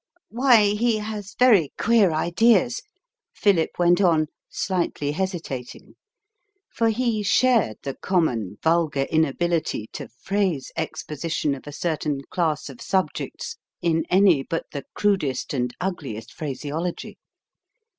"Why, 0.29 0.69
he 0.71 0.97
has 0.97 1.35
very 1.35 1.73
queer 1.77 2.11
ideas," 2.11 2.81
Philip 3.35 3.77
went 3.77 4.01
on, 4.01 4.29
slightly 4.49 5.11
hesitating; 5.11 5.93
for 6.71 6.89
he 6.89 7.21
shared 7.21 7.77
the 7.83 7.93
common 7.93 8.57
vulgar 8.63 9.01
inability 9.11 9.85
to 9.93 10.07
phrase 10.07 10.71
exposition 10.75 11.53
of 11.53 11.67
a 11.67 11.71
certain 11.71 12.21
class 12.31 12.67
of 12.67 12.81
subjects 12.81 13.57
in 13.79 14.03
any 14.09 14.41
but 14.41 14.65
the 14.71 14.85
crudest 14.95 15.53
and 15.53 15.71
ugliest 15.79 16.33
phraseology. 16.33 17.19